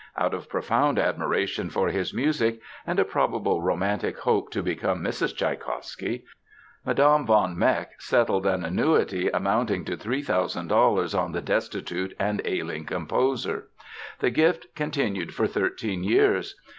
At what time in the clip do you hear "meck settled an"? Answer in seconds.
7.55-8.65